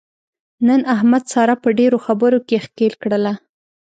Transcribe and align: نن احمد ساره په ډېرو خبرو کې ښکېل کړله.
نن 0.67 0.81
احمد 0.95 1.23
ساره 1.33 1.55
په 1.63 1.69
ډېرو 1.79 1.97
خبرو 2.05 2.39
کې 2.47 2.57
ښکېل 2.65 2.93
کړله. 3.03 3.33